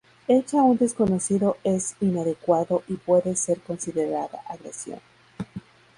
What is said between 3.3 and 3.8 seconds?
ser